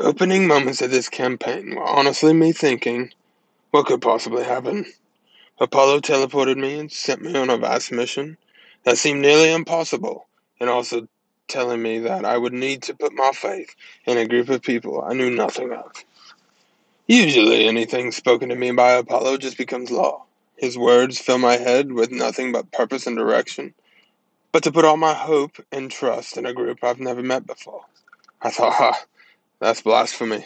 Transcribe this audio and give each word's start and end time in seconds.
Opening 0.00 0.48
moments 0.48 0.82
of 0.82 0.90
this 0.90 1.08
campaign 1.08 1.76
were 1.76 1.86
honestly 1.86 2.32
me 2.32 2.50
thinking, 2.50 3.12
what 3.70 3.86
could 3.86 4.02
possibly 4.02 4.42
happen? 4.42 4.86
Apollo 5.60 6.00
teleported 6.00 6.56
me 6.56 6.80
and 6.80 6.90
sent 6.90 7.22
me 7.22 7.36
on 7.36 7.48
a 7.48 7.56
vast 7.56 7.92
mission 7.92 8.36
that 8.82 8.98
seemed 8.98 9.20
nearly 9.20 9.52
impossible, 9.52 10.26
and 10.58 10.68
also 10.68 11.06
telling 11.46 11.80
me 11.80 12.00
that 12.00 12.24
I 12.24 12.36
would 12.36 12.52
need 12.52 12.82
to 12.82 12.94
put 12.94 13.12
my 13.12 13.30
faith 13.32 13.76
in 14.04 14.18
a 14.18 14.26
group 14.26 14.48
of 14.48 14.62
people 14.62 15.00
I 15.00 15.14
knew 15.14 15.30
nothing 15.30 15.72
of. 15.72 15.92
Usually, 17.06 17.68
anything 17.68 18.10
spoken 18.10 18.48
to 18.48 18.56
me 18.56 18.72
by 18.72 18.94
Apollo 18.94 19.38
just 19.38 19.56
becomes 19.56 19.92
law. 19.92 20.24
His 20.56 20.76
words 20.76 21.20
fill 21.20 21.38
my 21.38 21.56
head 21.56 21.92
with 21.92 22.10
nothing 22.10 22.50
but 22.50 22.72
purpose 22.72 23.06
and 23.06 23.16
direction. 23.16 23.74
But 24.50 24.64
to 24.64 24.72
put 24.72 24.84
all 24.84 24.96
my 24.96 25.14
hope 25.14 25.64
and 25.70 25.88
trust 25.88 26.36
in 26.36 26.46
a 26.46 26.52
group 26.52 26.82
I've 26.82 26.98
never 26.98 27.22
met 27.22 27.46
before, 27.46 27.82
I 28.42 28.50
thought, 28.50 28.72
ha, 28.72 29.04
that's 29.64 29.80
blasphemy. 29.80 30.44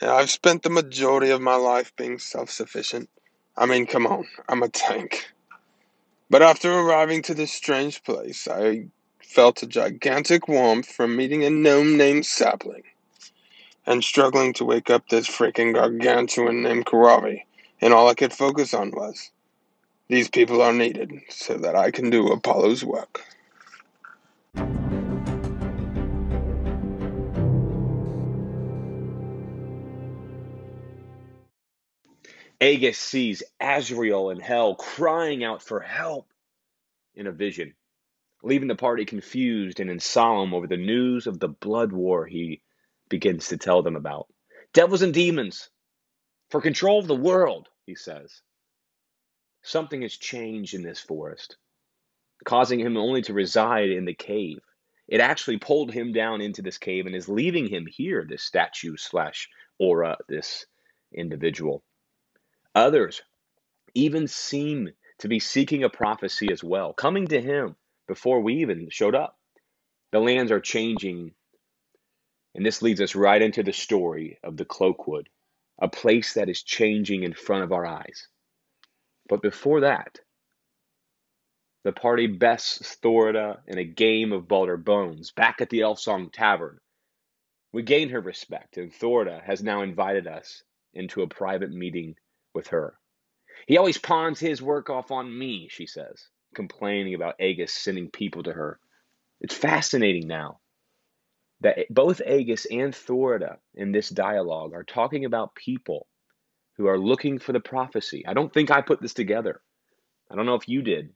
I've 0.00 0.28
spent 0.28 0.64
the 0.64 0.68
majority 0.70 1.30
of 1.30 1.40
my 1.40 1.54
life 1.54 1.94
being 1.94 2.18
self 2.18 2.50
sufficient. 2.50 3.08
I 3.56 3.66
mean, 3.66 3.86
come 3.86 4.04
on, 4.04 4.26
I'm 4.48 4.64
a 4.64 4.68
tank. 4.68 5.32
But 6.28 6.42
after 6.42 6.72
arriving 6.72 7.22
to 7.22 7.34
this 7.34 7.52
strange 7.52 8.02
place, 8.02 8.48
I 8.48 8.86
felt 9.22 9.62
a 9.62 9.68
gigantic 9.68 10.48
warmth 10.48 10.88
from 10.88 11.14
meeting 11.14 11.44
a 11.44 11.50
gnome 11.50 11.96
named 11.96 12.26
Sapling 12.26 12.82
and 13.86 14.02
struggling 14.02 14.54
to 14.54 14.64
wake 14.64 14.90
up 14.90 15.08
this 15.08 15.28
freaking 15.28 15.74
gargantuan 15.74 16.64
named 16.64 16.86
Karavi. 16.86 17.42
And 17.80 17.94
all 17.94 18.08
I 18.08 18.14
could 18.14 18.32
focus 18.32 18.74
on 18.74 18.90
was 18.90 19.30
these 20.08 20.28
people 20.28 20.60
are 20.62 20.72
needed 20.72 21.12
so 21.28 21.58
that 21.58 21.76
I 21.76 21.92
can 21.92 22.10
do 22.10 22.32
Apollo's 22.32 22.84
work. 22.84 23.22
Aegis 32.62 32.96
sees 32.96 33.42
Azrael 33.58 34.30
in 34.30 34.38
hell 34.38 34.76
crying 34.76 35.42
out 35.42 35.64
for 35.64 35.80
help 35.80 36.32
in 37.12 37.26
a 37.26 37.32
vision, 37.32 37.74
leaving 38.44 38.68
the 38.68 38.76
party 38.76 39.04
confused 39.04 39.80
and 39.80 39.90
in 39.90 39.98
solemn 39.98 40.54
over 40.54 40.68
the 40.68 40.76
news 40.76 41.26
of 41.26 41.40
the 41.40 41.48
blood 41.48 41.90
war 41.90 42.24
he 42.24 42.62
begins 43.08 43.48
to 43.48 43.56
tell 43.56 43.82
them 43.82 43.96
about. 43.96 44.28
Devils 44.72 45.02
and 45.02 45.12
demons, 45.12 45.70
for 46.50 46.60
control 46.60 47.00
of 47.00 47.08
the 47.08 47.16
world, 47.16 47.68
he 47.84 47.96
says. 47.96 48.42
Something 49.62 50.02
has 50.02 50.16
changed 50.16 50.74
in 50.74 50.82
this 50.82 51.00
forest, 51.00 51.56
causing 52.44 52.78
him 52.78 52.96
only 52.96 53.22
to 53.22 53.34
reside 53.34 53.90
in 53.90 54.04
the 54.04 54.14
cave. 54.14 54.60
It 55.08 55.18
actually 55.18 55.58
pulled 55.58 55.92
him 55.92 56.12
down 56.12 56.40
into 56.40 56.62
this 56.62 56.78
cave 56.78 57.06
and 57.06 57.16
is 57.16 57.28
leaving 57.28 57.66
him 57.66 57.86
here, 57.90 58.24
this 58.24 58.44
statue 58.44 58.96
slash 58.96 59.48
aura, 59.80 60.16
this 60.28 60.64
individual. 61.12 61.82
Others 62.74 63.22
even 63.94 64.26
seem 64.26 64.90
to 65.18 65.28
be 65.28 65.38
seeking 65.38 65.84
a 65.84 65.90
prophecy 65.90 66.50
as 66.50 66.64
well, 66.64 66.92
coming 66.92 67.26
to 67.28 67.40
him 67.40 67.76
before 68.08 68.40
we 68.40 68.56
even 68.56 68.88
showed 68.90 69.14
up. 69.14 69.38
The 70.10 70.20
lands 70.20 70.50
are 70.50 70.60
changing, 70.60 71.34
and 72.54 72.64
this 72.64 72.82
leads 72.82 73.00
us 73.00 73.14
right 73.14 73.40
into 73.40 73.62
the 73.62 73.72
story 73.72 74.38
of 74.42 74.56
the 74.56 74.64
Cloakwood, 74.64 75.28
a 75.78 75.88
place 75.88 76.34
that 76.34 76.48
is 76.48 76.62
changing 76.62 77.22
in 77.22 77.34
front 77.34 77.64
of 77.64 77.72
our 77.72 77.86
eyes. 77.86 78.28
But 79.28 79.42
before 79.42 79.80
that, 79.80 80.20
the 81.84 81.92
party 81.92 82.26
bests 82.26 82.94
Thorida 82.96 83.62
in 83.66 83.78
a 83.78 83.84
game 83.84 84.32
of 84.32 84.48
Balder 84.48 84.76
Bones 84.76 85.32
back 85.32 85.60
at 85.60 85.70
the 85.70 85.80
Elfsong 85.80 86.32
Tavern. 86.32 86.78
We 87.72 87.82
gain 87.82 88.10
her 88.10 88.20
respect, 88.20 88.76
and 88.76 88.92
Thorida 88.92 89.42
has 89.44 89.62
now 89.62 89.82
invited 89.82 90.26
us 90.26 90.62
into 90.94 91.22
a 91.22 91.28
private 91.28 91.70
meeting 91.70 92.16
with 92.54 92.68
her. 92.68 92.94
He 93.66 93.78
always 93.78 93.98
pawns 93.98 94.40
his 94.40 94.60
work 94.60 94.90
off 94.90 95.10
on 95.10 95.38
me, 95.38 95.68
she 95.70 95.86
says, 95.86 96.28
complaining 96.54 97.14
about 97.14 97.40
Aegis 97.40 97.72
sending 97.72 98.10
people 98.10 98.42
to 98.44 98.52
her. 98.52 98.78
It's 99.40 99.54
fascinating 99.54 100.26
now 100.26 100.60
that 101.60 101.86
both 101.90 102.20
Aegis 102.20 102.66
and 102.66 102.94
Thorida 102.94 103.58
in 103.74 103.92
this 103.92 104.08
dialogue 104.08 104.72
are 104.74 104.82
talking 104.84 105.24
about 105.24 105.54
people 105.54 106.06
who 106.76 106.86
are 106.88 106.98
looking 106.98 107.38
for 107.38 107.52
the 107.52 107.60
prophecy. 107.60 108.24
I 108.26 108.34
don't 108.34 108.52
think 108.52 108.70
I 108.70 108.80
put 108.80 109.00
this 109.00 109.14
together. 109.14 109.60
I 110.30 110.34
don't 110.34 110.46
know 110.46 110.56
if 110.56 110.68
you 110.68 110.82
did. 110.82 111.10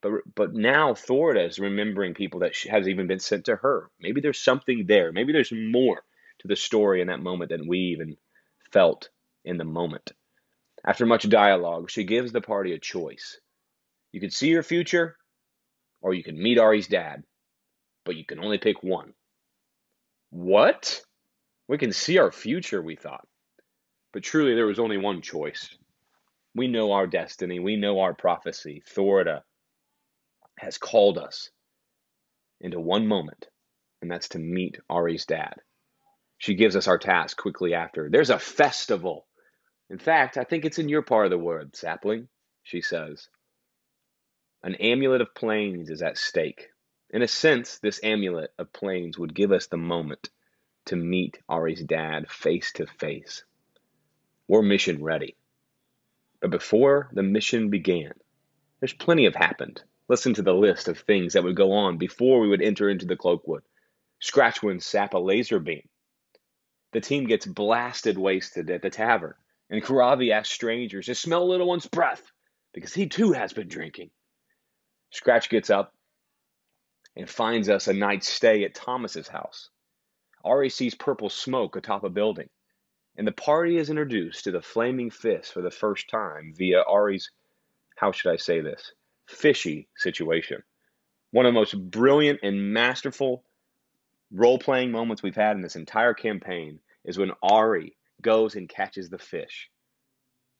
But, 0.00 0.12
but 0.34 0.54
now 0.54 0.94
Thorida 0.94 1.44
is 1.44 1.58
remembering 1.58 2.14
people 2.14 2.40
that 2.40 2.56
has 2.70 2.88
even 2.88 3.06
been 3.06 3.18
sent 3.18 3.46
to 3.46 3.56
her. 3.56 3.90
Maybe 4.00 4.20
there's 4.20 4.40
something 4.40 4.86
there. 4.86 5.12
Maybe 5.12 5.32
there's 5.32 5.52
more 5.52 6.02
to 6.40 6.48
the 6.48 6.56
story 6.56 7.00
in 7.00 7.08
that 7.08 7.20
moment 7.20 7.50
than 7.50 7.66
we 7.66 7.78
even 7.78 8.16
felt 8.72 9.10
in 9.44 9.56
the 9.56 9.64
moment. 9.64 10.12
After 10.86 11.06
much 11.06 11.28
dialogue, 11.28 11.90
she 11.90 12.04
gives 12.04 12.32
the 12.32 12.40
party 12.40 12.72
a 12.72 12.78
choice. 12.78 13.40
You 14.12 14.20
can 14.20 14.30
see 14.30 14.48
your 14.48 14.62
future, 14.62 15.16
or 16.00 16.14
you 16.14 16.22
can 16.22 16.40
meet 16.40 16.58
Ari's 16.58 16.88
dad, 16.88 17.24
but 18.04 18.16
you 18.16 18.24
can 18.24 18.38
only 18.38 18.58
pick 18.58 18.82
one. 18.82 19.12
What? 20.30 21.02
We 21.68 21.78
can 21.78 21.92
see 21.92 22.18
our 22.18 22.32
future, 22.32 22.80
we 22.80 22.96
thought. 22.96 23.26
But 24.12 24.22
truly, 24.22 24.54
there 24.54 24.66
was 24.66 24.78
only 24.78 24.96
one 24.96 25.20
choice. 25.20 25.76
We 26.54 26.68
know 26.68 26.92
our 26.92 27.06
destiny, 27.06 27.60
we 27.60 27.76
know 27.76 28.00
our 28.00 28.14
prophecy. 28.14 28.82
Thorida 28.86 29.44
has 30.58 30.78
called 30.78 31.18
us 31.18 31.50
into 32.60 32.80
one 32.80 33.06
moment, 33.06 33.46
and 34.02 34.10
that's 34.10 34.30
to 34.30 34.38
meet 34.38 34.80
Ari's 34.88 35.26
dad. 35.26 35.54
She 36.38 36.54
gives 36.54 36.74
us 36.74 36.88
our 36.88 36.98
task 36.98 37.36
quickly 37.36 37.74
after. 37.74 38.08
There's 38.10 38.30
a 38.30 38.38
festival 38.38 39.27
in 39.90 39.98
fact, 39.98 40.36
I 40.36 40.44
think 40.44 40.64
it's 40.64 40.78
in 40.78 40.88
your 40.88 41.02
part 41.02 41.26
of 41.26 41.30
the 41.30 41.38
world, 41.38 41.74
sapling, 41.74 42.28
she 42.62 42.82
says. 42.82 43.28
An 44.62 44.74
amulet 44.74 45.20
of 45.20 45.34
planes 45.34 45.88
is 45.88 46.02
at 46.02 46.18
stake. 46.18 46.68
In 47.10 47.22
a 47.22 47.28
sense, 47.28 47.78
this 47.78 48.00
amulet 48.02 48.52
of 48.58 48.72
planes 48.72 49.18
would 49.18 49.34
give 49.34 49.50
us 49.50 49.66
the 49.66 49.78
moment 49.78 50.28
to 50.86 50.96
meet 50.96 51.38
Ari's 51.48 51.82
dad 51.82 52.30
face 52.30 52.72
to 52.72 52.86
face. 52.86 53.44
We're 54.46 54.62
mission 54.62 55.02
ready. 55.02 55.36
But 56.40 56.50
before 56.50 57.08
the 57.12 57.22
mission 57.22 57.70
began, 57.70 58.12
there's 58.80 58.92
plenty 58.92 59.24
have 59.24 59.34
happened. 59.34 59.82
Listen 60.08 60.34
to 60.34 60.42
the 60.42 60.54
list 60.54 60.88
of 60.88 60.98
things 60.98 61.32
that 61.32 61.44
would 61.44 61.56
go 61.56 61.72
on 61.72 61.96
before 61.98 62.40
we 62.40 62.48
would 62.48 62.62
enter 62.62 62.88
into 62.88 63.06
the 63.06 63.16
cloakwood. 63.16 63.62
Scratchwind 64.20 64.82
sap 64.82 65.14
a 65.14 65.18
laser 65.18 65.60
beam. 65.60 65.88
The 66.92 67.00
team 67.00 67.26
gets 67.26 67.46
blasted 67.46 68.18
wasted 68.18 68.70
at 68.70 68.82
the 68.82 68.90
tavern. 68.90 69.34
And 69.70 69.82
Karavi 69.82 70.32
asks 70.32 70.54
strangers 70.54 71.06
to 71.06 71.14
smell 71.14 71.48
little 71.48 71.68
one's 71.68 71.86
breath 71.86 72.22
because 72.72 72.94
he 72.94 73.06
too 73.06 73.32
has 73.32 73.52
been 73.52 73.68
drinking. 73.68 74.10
Scratch 75.10 75.50
gets 75.50 75.70
up 75.70 75.94
and 77.16 77.28
finds 77.28 77.68
us 77.68 77.88
a 77.88 77.92
night's 77.92 78.28
stay 78.28 78.64
at 78.64 78.74
Thomas's 78.74 79.28
house. 79.28 79.70
Ari 80.44 80.70
sees 80.70 80.94
purple 80.94 81.28
smoke 81.28 81.76
atop 81.76 82.04
a 82.04 82.08
building, 82.08 82.48
and 83.16 83.26
the 83.26 83.32
party 83.32 83.76
is 83.76 83.90
introduced 83.90 84.44
to 84.44 84.52
the 84.52 84.62
Flaming 84.62 85.10
Fist 85.10 85.52
for 85.52 85.60
the 85.60 85.70
first 85.70 86.08
time 86.08 86.54
via 86.56 86.82
Ari's, 86.82 87.30
how 87.96 88.12
should 88.12 88.32
I 88.32 88.36
say 88.36 88.60
this, 88.60 88.92
fishy 89.26 89.88
situation. 89.96 90.62
One 91.32 91.44
of 91.44 91.52
the 91.52 91.58
most 91.58 91.90
brilliant 91.90 92.40
and 92.42 92.72
masterful 92.72 93.44
role 94.30 94.58
playing 94.58 94.92
moments 94.92 95.22
we've 95.22 95.34
had 95.34 95.56
in 95.56 95.62
this 95.62 95.76
entire 95.76 96.14
campaign 96.14 96.80
is 97.04 97.18
when 97.18 97.32
Ari 97.42 97.97
goes 98.22 98.54
and 98.54 98.68
catches 98.68 99.08
the 99.08 99.18
fish 99.18 99.70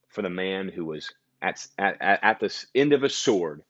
for 0.08 0.22
the 0.22 0.30
man 0.30 0.68
who 0.68 0.84
was 0.84 1.12
at, 1.42 1.66
at, 1.78 1.96
at 2.00 2.40
the 2.40 2.66
end 2.74 2.92
of 2.92 3.02
a 3.02 3.08
sword 3.08 3.62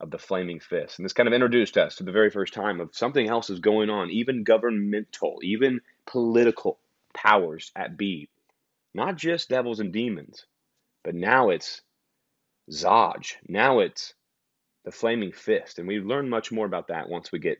of 0.00 0.10
the 0.10 0.18
flaming 0.18 0.60
fist. 0.60 0.98
And 0.98 1.04
this 1.04 1.12
kind 1.12 1.28
of 1.28 1.32
introduced 1.32 1.76
us 1.78 1.96
to 1.96 2.04
the 2.04 2.12
very 2.12 2.30
first 2.30 2.54
time 2.54 2.80
of 2.80 2.94
something 2.94 3.28
else 3.28 3.50
is 3.50 3.60
going 3.60 3.88
on, 3.88 4.10
even 4.10 4.44
governmental, 4.44 5.38
even 5.42 5.80
political 6.06 6.78
powers 7.14 7.70
at 7.76 7.96
B. 7.96 8.28
Not 8.94 9.16
just 9.16 9.48
devils 9.48 9.80
and 9.80 9.92
demons, 9.92 10.44
but 11.04 11.14
now 11.14 11.50
it's 11.50 11.82
Zaj. 12.70 13.34
Now 13.48 13.80
it's 13.80 14.14
the 14.84 14.90
flaming 14.90 15.32
fist. 15.32 15.78
And 15.78 15.86
we 15.86 16.00
learn 16.00 16.28
much 16.28 16.50
more 16.50 16.66
about 16.66 16.88
that 16.88 17.08
once 17.08 17.30
we 17.30 17.38
get 17.38 17.58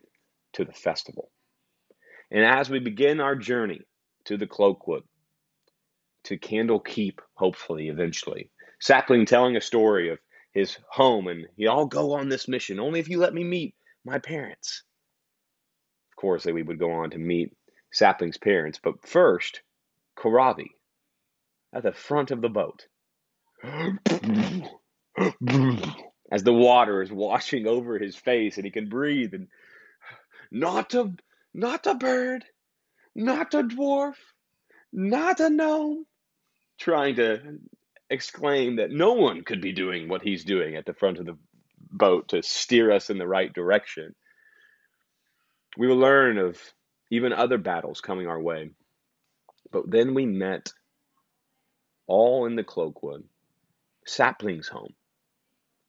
to 0.53 0.65
the 0.65 0.73
festival. 0.73 1.31
And 2.29 2.43
as 2.43 2.69
we 2.69 2.79
begin 2.79 3.19
our 3.19 3.35
journey 3.35 3.81
to 4.25 4.37
the 4.37 4.47
Cloakwood, 4.47 5.03
to 6.25 6.37
Candlekeep, 6.37 7.19
hopefully, 7.35 7.89
eventually. 7.89 8.49
Sapling 8.79 9.25
telling 9.25 9.55
a 9.55 9.61
story 9.61 10.09
of 10.09 10.19
his 10.53 10.77
home 10.89 11.27
and 11.27 11.47
he, 11.55 11.67
I'll 11.67 11.85
go 11.85 12.13
on 12.13 12.29
this 12.29 12.47
mission 12.47 12.79
only 12.79 12.99
if 12.99 13.09
you 13.09 13.19
let 13.19 13.33
me 13.33 13.43
meet 13.43 13.75
my 14.05 14.19
parents. 14.19 14.83
Of 16.11 16.17
course, 16.17 16.45
we 16.45 16.63
would 16.63 16.79
go 16.79 16.91
on 16.91 17.09
to 17.11 17.17
meet 17.17 17.55
Sapling's 17.91 18.37
parents, 18.37 18.79
but 18.81 19.05
first, 19.07 19.61
Karavi 20.17 20.69
at 21.73 21.83
the 21.83 21.91
front 21.91 22.31
of 22.31 22.41
the 22.41 22.49
boat. 22.49 22.87
As 26.31 26.43
the 26.43 26.53
water 26.53 27.01
is 27.01 27.11
washing 27.11 27.67
over 27.67 27.97
his 27.97 28.15
face 28.15 28.57
and 28.57 28.65
he 28.65 28.71
can 28.71 28.89
breathe 28.89 29.33
and 29.33 29.47
not 30.51 30.93
a 30.93 31.13
not 31.53 31.85
a 31.87 31.95
bird, 31.95 32.45
not 33.15 33.53
a 33.53 33.63
dwarf, 33.63 34.15
not 34.91 35.39
a 35.39 35.49
gnome, 35.49 36.05
trying 36.83 37.15
to 37.15 37.59
exclaim 38.09 38.75
that 38.75 38.91
no 38.91 39.13
one 39.13 39.43
could 39.43 39.61
be 39.61 39.71
doing 39.71 40.09
what 40.09 40.21
he's 40.21 40.43
doing 40.43 40.75
at 40.75 40.85
the 40.85 40.93
front 40.93 41.17
of 41.17 41.25
the 41.25 41.37
boat 41.79 42.29
to 42.29 42.43
steer 42.43 42.91
us 42.91 43.09
in 43.09 43.17
the 43.17 43.27
right 43.27 43.53
direction. 43.53 44.13
We 45.77 45.87
will 45.87 45.97
learn 45.97 46.37
of 46.37 46.59
even 47.09 47.31
other 47.31 47.57
battles 47.57 48.01
coming 48.01 48.27
our 48.27 48.41
way. 48.41 48.71
But 49.71 49.89
then 49.89 50.13
we 50.13 50.25
met 50.25 50.71
all 52.05 52.45
in 52.45 52.55
the 52.55 52.63
Cloakwood, 52.63 53.23
Sapling's 54.05 54.67
home, 54.67 54.93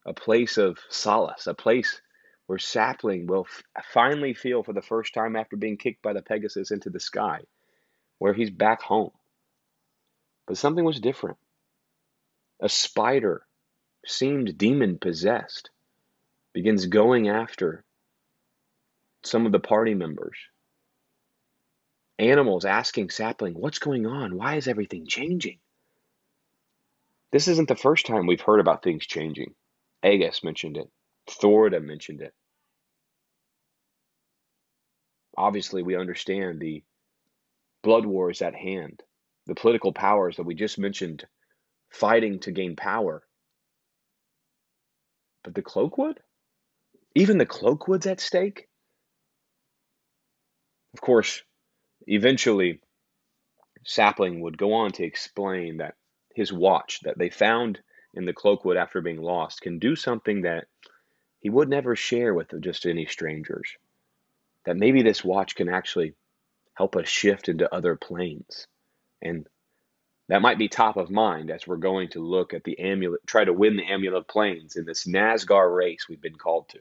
a 0.06 0.14
place 0.14 0.58
of 0.58 0.79
solace, 0.88 1.47
a 1.47 1.55
place 1.55 2.00
where 2.47 2.58
Sapling 2.58 3.26
will 3.26 3.47
f- 3.49 3.85
finally 3.93 4.32
feel 4.32 4.62
for 4.62 4.73
the 4.73 4.82
first 4.82 5.12
time 5.12 5.35
after 5.35 5.56
being 5.56 5.76
kicked 5.76 6.02
by 6.02 6.12
the 6.12 6.23
Pegasus 6.23 6.70
into 6.70 6.88
the 6.88 7.00
sky, 7.00 7.40
where 8.19 8.32
he's 8.32 8.50
back 8.50 8.81
home. 8.81 9.11
But 10.46 10.58
something 10.58 10.85
was 10.85 11.00
different. 11.00 11.38
A 12.61 12.69
spider 12.69 13.46
seemed 14.06 14.58
demon 14.58 14.99
possessed, 14.99 15.70
begins 16.52 16.87
going 16.87 17.29
after 17.29 17.85
some 19.23 19.46
of 19.46 19.52
the 19.52 19.61
party 19.61 19.94
members. 19.94 20.37
Animals 22.19 22.64
asking 22.64 23.11
Sapling, 23.11 23.55
What's 23.55 23.79
going 23.79 24.06
on? 24.06 24.37
Why 24.37 24.56
is 24.56 24.69
everything 24.69 25.06
changing? 25.06 25.58
This 27.32 27.49
isn't 27.49 27.69
the 27.69 27.75
first 27.75 28.06
time 28.06 28.26
we've 28.26 28.40
heard 28.40 28.61
about 28.61 28.85
things 28.85 29.05
changing. 29.06 29.55
Aegis 30.05 30.44
mentioned 30.44 30.76
it. 30.76 30.88
Thorda 31.26 31.81
mentioned 31.81 32.20
it. 32.20 32.32
Obviously, 35.37 35.82
we 35.82 35.97
understand 35.97 36.61
the 36.61 36.85
blood 37.82 38.06
war 38.06 38.31
is 38.31 38.40
at 38.40 38.55
hand, 38.55 39.02
the 39.46 39.55
political 39.55 39.93
powers 39.93 40.37
that 40.37 40.44
we 40.44 40.55
just 40.55 40.79
mentioned 40.79 41.26
fighting 41.91 42.41
to 42.41 42.50
gain 42.50 42.76
power. 42.76 43.23
But 45.43 45.55
the 45.55 45.62
Cloakwood? 45.62 46.19
Even 47.14 47.38
the 47.38 47.46
Cloakwood's 47.46 48.06
at 48.06 48.20
stake? 48.20 48.69
Of 50.94 51.00
course, 51.00 51.43
eventually, 52.06 52.81
Sapling 53.85 54.41
would 54.41 54.56
go 54.56 54.73
on 54.73 54.93
to 54.93 55.05
explain 55.05 55.79
that 55.79 55.97
his 56.35 56.52
watch 56.52 57.00
that 57.00 57.19
they 57.19 57.31
found 57.31 57.81
in 58.14 58.25
the 58.25 58.32
cloakwood 58.32 58.76
after 58.76 59.00
being 59.00 59.20
lost 59.20 59.61
can 59.61 59.79
do 59.79 59.97
something 59.97 60.43
that 60.43 60.67
he 61.40 61.50
would 61.50 61.69
never 61.69 61.94
share 61.94 62.32
with 62.32 62.58
just 62.61 62.87
any 62.87 63.06
strangers. 63.06 63.76
That 64.64 64.76
maybe 64.76 65.02
this 65.02 65.23
watch 65.23 65.55
can 65.56 65.69
actually 65.69 66.14
help 66.75 66.97
us 66.97 67.08
shift 67.08 67.49
into 67.49 67.73
other 67.73 67.97
planes. 67.97 68.67
And 69.25 69.49
that 70.29 70.43
might 70.43 70.59
be 70.59 70.69
top 70.69 70.97
of 70.97 71.11
mind 71.11 71.50
as 71.50 71.67
we're 71.67 71.76
going 71.76 72.11
to 72.11 72.21
look 72.21 72.55
at 72.55 72.65
the 72.65 72.79
amulet, 72.79 73.21
try 73.26 73.44
to 73.44 73.53
win 73.53 73.76
the 73.76 73.91
amulet 73.91 74.19
of 74.19 74.29
planes 74.29 74.76
in 74.76 74.85
this 74.85 75.06
Nazgar 75.06 75.75
race 75.75 76.06
we've 76.09 76.21
been 76.21 76.37
called 76.37 76.69
to. 76.71 76.79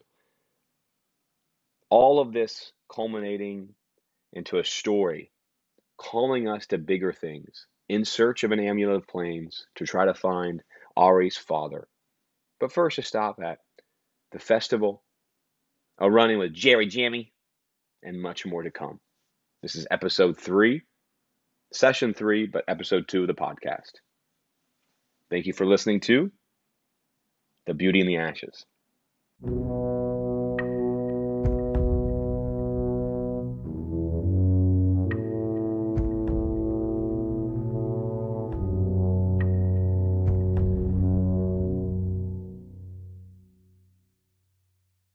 All 1.89 2.19
of 2.19 2.33
this 2.33 2.71
culminating 2.93 3.69
into 4.31 4.59
a 4.59 4.63
story 4.63 5.31
calling 5.97 6.47
us 6.47 6.67
to 6.67 6.77
bigger 6.77 7.13
things 7.13 7.67
in 7.89 8.05
search 8.05 8.43
of 8.43 8.51
an 8.51 8.59
amulet 8.59 8.97
of 8.97 9.07
planes 9.07 9.65
to 9.75 9.85
try 9.85 10.05
to 10.05 10.13
find 10.13 10.63
Ari's 10.95 11.37
father. 11.37 11.87
But 12.59 12.71
first, 12.71 12.97
a 12.97 13.01
stop 13.03 13.39
at 13.43 13.59
the 14.31 14.39
festival, 14.39 15.03
a 15.99 16.09
running 16.09 16.39
with 16.39 16.53
Jerry 16.53 16.87
Jammy, 16.87 17.33
and 18.01 18.21
much 18.21 18.45
more 18.45 18.63
to 18.63 18.71
come. 18.71 18.99
This 19.61 19.75
is 19.75 19.87
episode 19.91 20.37
three, 20.37 20.83
session 21.73 22.13
three, 22.13 22.45
but 22.47 22.65
episode 22.67 23.07
two 23.07 23.21
of 23.21 23.27
the 23.27 23.33
podcast. 23.33 23.91
Thank 25.29 25.45
you 25.45 25.53
for 25.53 25.65
listening 25.65 26.01
to 26.01 26.31
The 27.65 27.73
Beauty 27.73 28.01
in 28.01 28.07
the 28.07 28.17
Ashes. 28.17 28.65